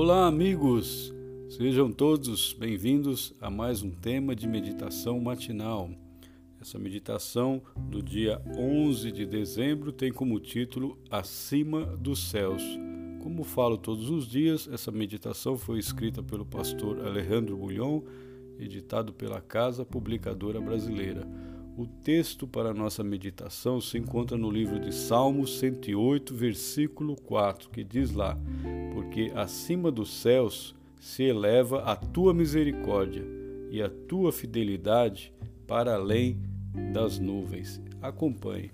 Olá, 0.00 0.28
amigos! 0.28 1.12
Sejam 1.48 1.90
todos 1.90 2.52
bem-vindos 2.52 3.34
a 3.40 3.50
mais 3.50 3.82
um 3.82 3.90
tema 3.90 4.32
de 4.32 4.46
meditação 4.46 5.18
matinal. 5.18 5.90
Essa 6.60 6.78
meditação 6.78 7.60
do 7.76 8.00
dia 8.00 8.40
11 8.56 9.10
de 9.10 9.26
dezembro 9.26 9.90
tem 9.90 10.12
como 10.12 10.38
título 10.38 10.96
Acima 11.10 11.84
dos 11.84 12.30
Céus. 12.30 12.62
Como 13.24 13.42
falo 13.42 13.76
todos 13.76 14.08
os 14.08 14.28
dias, 14.28 14.68
essa 14.72 14.92
meditação 14.92 15.58
foi 15.58 15.80
escrita 15.80 16.22
pelo 16.22 16.46
pastor 16.46 17.04
Alejandro 17.04 17.56
Bulhon, 17.56 18.00
editado 18.56 19.12
pela 19.12 19.40
Casa 19.40 19.84
Publicadora 19.84 20.60
Brasileira. 20.60 21.26
O 21.78 21.86
texto 21.86 22.44
para 22.44 22.74
nossa 22.74 23.04
meditação 23.04 23.80
se 23.80 23.96
encontra 23.98 24.36
no 24.36 24.50
livro 24.50 24.80
de 24.80 24.92
Salmos 24.92 25.60
108, 25.60 26.34
versículo 26.34 27.14
4, 27.14 27.70
que 27.70 27.84
diz 27.84 28.10
lá: 28.10 28.36
Porque 28.92 29.30
acima 29.32 29.88
dos 29.88 30.12
céus 30.12 30.74
se 30.98 31.22
eleva 31.22 31.84
a 31.84 31.94
tua 31.94 32.34
misericórdia 32.34 33.24
e 33.70 33.80
a 33.80 33.88
tua 33.88 34.32
fidelidade 34.32 35.32
para 35.68 35.94
além 35.94 36.42
das 36.92 37.20
nuvens. 37.20 37.80
Acompanhe. 38.02 38.72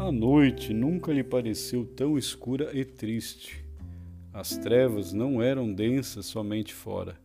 A 0.00 0.10
noite 0.10 0.72
nunca 0.72 1.12
lhe 1.12 1.22
pareceu 1.22 1.84
tão 1.84 2.16
escura 2.16 2.70
e 2.72 2.86
triste. 2.86 3.62
As 4.32 4.56
trevas 4.56 5.12
não 5.12 5.42
eram 5.42 5.70
densas 5.70 6.24
somente 6.24 6.72
fora. 6.72 7.20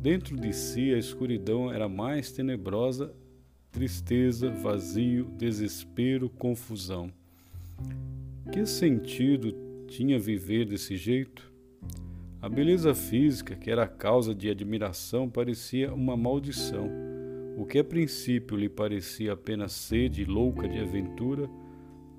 Dentro 0.00 0.34
de 0.34 0.50
si 0.54 0.94
a 0.94 0.98
escuridão 0.98 1.70
era 1.70 1.86
mais 1.86 2.32
tenebrosa, 2.32 3.14
tristeza, 3.70 4.48
vazio, 4.48 5.26
desespero, 5.36 6.30
confusão. 6.30 7.12
Que 8.50 8.64
sentido 8.64 9.54
tinha 9.86 10.18
viver 10.18 10.64
desse 10.64 10.96
jeito? 10.96 11.52
A 12.40 12.48
beleza 12.48 12.94
física, 12.94 13.54
que 13.56 13.70
era 13.70 13.86
causa 13.86 14.34
de 14.34 14.48
admiração, 14.48 15.28
parecia 15.28 15.92
uma 15.92 16.16
maldição. 16.16 16.90
O 17.58 17.66
que 17.66 17.78
a 17.78 17.84
princípio 17.84 18.56
lhe 18.56 18.70
parecia 18.70 19.34
apenas 19.34 19.72
sede 19.72 20.24
louca 20.24 20.66
de 20.66 20.78
aventura, 20.78 21.46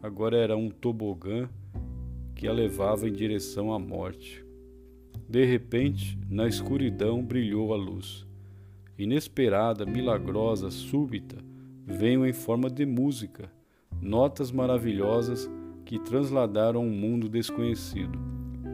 agora 0.06 0.38
era 0.38 0.56
um 0.56 0.70
tobogã 0.70 1.50
que 2.36 2.48
a 2.48 2.54
levava 2.54 3.10
em 3.10 3.12
direção 3.12 3.74
à 3.74 3.80
morte. 3.80 4.46
De 5.28 5.44
repente, 5.44 6.16
na 6.30 6.48
escuridão 6.48 7.26
brilhou 7.26 7.74
a 7.74 7.76
luz. 7.76 8.28
Inesperada, 9.00 9.84
milagrosa, 9.84 10.70
súbita, 10.70 11.38
veio 11.84 12.24
em 12.24 12.34
forma 12.34 12.70
de 12.70 12.86
música, 12.86 13.52
notas 14.00 14.52
maravilhosas 14.52 15.50
que 15.84 15.98
transladaram 15.98 16.86
um 16.86 16.92
mundo 16.92 17.28
desconhecido, 17.28 18.20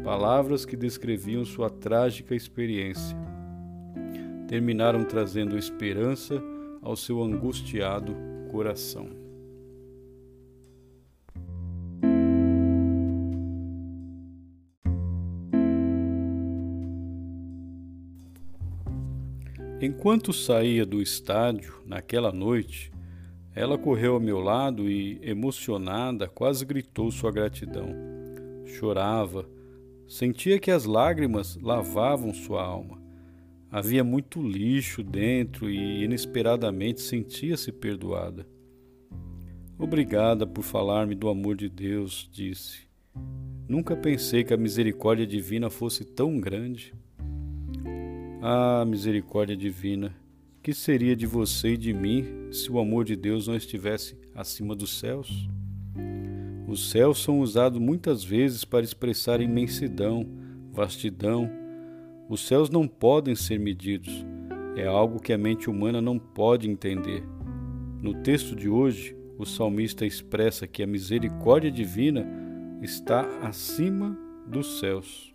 palavras 0.04 0.66
que 0.66 0.76
descreviam 0.76 1.46
sua 1.46 1.70
trágica 1.70 2.36
experiência. 2.36 3.18
Terminaram 4.50 5.06
trazendo 5.06 5.58
esperança 5.58 6.44
ao 6.82 6.98
seu 6.98 7.24
angustiado 7.24 8.14
coração. 8.52 9.21
Enquanto 19.82 20.32
saía 20.32 20.86
do 20.86 21.02
estádio 21.02 21.82
naquela 21.88 22.32
noite, 22.32 22.92
ela 23.56 23.80
correu 23.80 24.14
ao 24.14 24.20
meu 24.20 24.40
lado 24.40 24.88
e, 24.88 25.20
emocionada, 25.24 26.28
quase 26.28 26.64
gritou 26.64 27.10
sua 27.10 27.32
gratidão. 27.32 27.90
Chorava, 28.64 29.50
sentia 30.08 30.60
que 30.60 30.70
as 30.70 30.86
lágrimas 30.86 31.58
lavavam 31.60 32.32
sua 32.32 32.64
alma. 32.64 33.02
Havia 33.72 34.04
muito 34.04 34.40
lixo 34.40 35.02
dentro 35.02 35.68
e, 35.68 36.04
inesperadamente, 36.04 37.02
sentia-se 37.02 37.72
perdoada. 37.72 38.48
Obrigada 39.80 40.46
por 40.46 40.62
falar-me 40.62 41.16
do 41.16 41.28
amor 41.28 41.56
de 41.56 41.68
Deus, 41.68 42.30
disse. 42.32 42.82
Nunca 43.68 43.96
pensei 43.96 44.44
que 44.44 44.54
a 44.54 44.58
misericórdia 44.58 45.26
divina 45.26 45.72
fosse 45.72 46.06
tão 46.06 46.40
grande. 46.40 46.94
Ah, 48.44 48.84
misericórdia 48.88 49.56
divina, 49.56 50.16
que 50.64 50.74
seria 50.74 51.16
de 51.16 51.28
você 51.28 51.74
e 51.74 51.78
de 51.78 51.94
mim 51.94 52.52
se 52.52 52.72
o 52.72 52.80
amor 52.80 53.06
de 53.06 53.16
Deus 53.16 53.48
não 53.48 53.56
estivesse 53.56 54.18
acima 54.34 54.76
dos 54.76 54.98
céus? 54.98 55.48
Os 56.68 56.90
céus 56.90 57.22
são 57.22 57.40
usados 57.40 57.78
muitas 57.80 58.24
vezes 58.24 58.66
para 58.66 58.84
expressar 58.84 59.42
imensidão, 59.42 60.26
vastidão. 60.72 61.48
Os 62.28 62.42
céus 62.48 62.68
não 62.68 62.88
podem 62.88 63.36
ser 63.36 63.60
medidos. 63.60 64.26
É 64.76 64.88
algo 64.88 65.22
que 65.22 65.34
a 65.34 65.38
mente 65.38 65.70
humana 65.70 66.02
não 66.02 66.18
pode 66.18 66.68
entender. 66.68 67.24
No 68.02 68.24
texto 68.24 68.56
de 68.56 68.68
hoje, 68.68 69.16
o 69.38 69.46
salmista 69.46 70.04
expressa 70.04 70.66
que 70.66 70.82
a 70.82 70.88
misericórdia 70.88 71.70
divina 71.70 72.26
está 72.82 73.22
acima 73.44 74.18
dos 74.48 74.80
céus. 74.80 75.32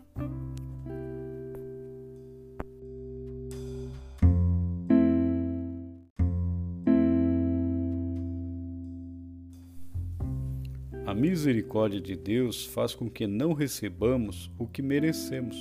Misericórdia 11.17 12.01
de 12.01 12.15
Deus 12.15 12.67
faz 12.67 12.95
com 12.95 13.09
que 13.09 13.27
não 13.27 13.55
recebamos 13.55 14.51
o 14.59 14.67
que 14.67 14.83
merecemos. 14.83 15.57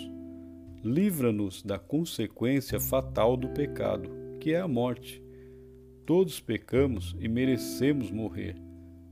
Livra-nos 0.84 1.64
da 1.64 1.80
consequência 1.80 2.80
fatal 2.80 3.38
do 3.38 3.48
pecado, 3.50 4.12
que 4.40 4.52
é 4.52 4.60
a 4.60 4.68
morte. 4.68 5.24
Todos 6.06 6.42
pecamos 6.42 7.16
e 7.20 7.30
merecemos 7.30 8.12
morrer. 8.12 8.58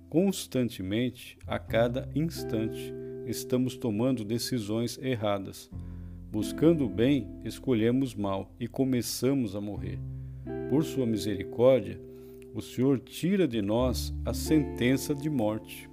Constantemente, 0.10 1.38
a 1.48 1.58
cada 1.58 2.10
instante, 2.14 2.94
estamos 3.26 3.78
tomando 3.78 4.26
decisões 4.26 5.00
erradas. 5.02 5.72
Buscando 6.30 6.86
o 6.86 6.90
bem, 6.90 7.28
escolhemos 7.46 8.14
mal 8.14 8.54
e 8.60 8.68
começamos 8.68 9.56
a 9.56 9.62
morrer. 9.62 9.98
Por 10.70 10.84
sua 10.84 11.06
misericórdia, 11.06 12.00
o 12.54 12.62
Senhor 12.62 13.00
tira 13.00 13.48
de 13.48 13.62
nós 13.62 14.14
a 14.26 14.34
sentença 14.34 15.16
de 15.16 15.30
morte. 15.30 15.93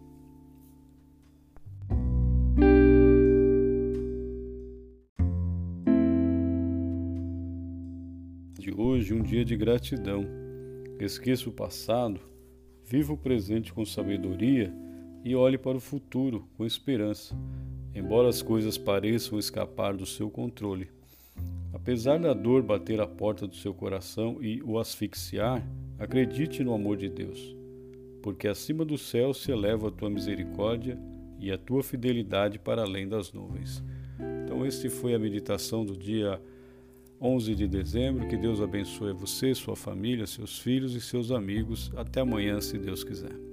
De 8.60 8.70
hoje 8.78 9.14
um 9.14 9.22
dia 9.22 9.42
de 9.42 9.56
gratidão. 9.56 10.26
Esqueça 11.00 11.48
o 11.48 11.52
passado, 11.52 12.20
viva 12.84 13.14
o 13.14 13.16
presente 13.16 13.72
com 13.72 13.86
sabedoria 13.86 14.70
e 15.24 15.34
olhe 15.34 15.56
para 15.56 15.78
o 15.78 15.80
futuro 15.80 16.46
com 16.58 16.66
esperança, 16.66 17.34
embora 17.94 18.28
as 18.28 18.42
coisas 18.42 18.76
pareçam 18.76 19.38
escapar 19.38 19.96
do 19.96 20.04
seu 20.04 20.28
controle. 20.28 20.88
Apesar 21.72 22.18
da 22.18 22.34
dor 22.34 22.62
bater 22.62 23.00
à 23.00 23.06
porta 23.06 23.46
do 23.46 23.56
seu 23.56 23.72
coração 23.72 24.36
e 24.42 24.62
o 24.62 24.78
asfixiar, 24.78 25.66
acredite 25.98 26.62
no 26.62 26.74
amor 26.74 26.98
de 26.98 27.08
Deus, 27.08 27.56
porque 28.22 28.46
acima 28.46 28.84
do 28.84 28.98
céu 28.98 29.32
se 29.32 29.50
eleva 29.50 29.88
a 29.88 29.90
tua 29.90 30.10
misericórdia 30.10 30.98
e 31.38 31.50
a 31.50 31.56
tua 31.56 31.82
fidelidade 31.82 32.58
para 32.58 32.82
além 32.82 33.08
das 33.08 33.32
nuvens. 33.32 33.82
Então, 34.44 34.66
este 34.66 34.90
foi 34.90 35.14
a 35.14 35.18
meditação 35.18 35.82
do 35.82 35.96
dia 35.96 36.38
11 37.20 37.54
de 37.54 37.68
dezembro. 37.68 38.26
Que 38.28 38.36
Deus 38.36 38.60
abençoe 38.60 39.12
você, 39.12 39.54
sua 39.54 39.76
família, 39.76 40.26
seus 40.26 40.58
filhos 40.58 40.94
e 40.94 41.00
seus 41.00 41.30
amigos. 41.30 41.90
Até 41.96 42.20
amanhã, 42.20 42.60
se 42.60 42.78
Deus 42.78 43.04
quiser. 43.04 43.49